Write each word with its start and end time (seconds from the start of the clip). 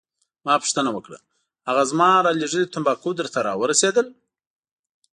ما 0.45 0.55
پوښتنه 0.63 0.89
وکړه: 0.93 1.17
هغه 1.67 1.83
زما 1.91 2.09
رالیږلي 2.25 2.63
تمباکو 2.73 3.09
درته 3.19 3.39
راورسیدل؟ 3.47 4.07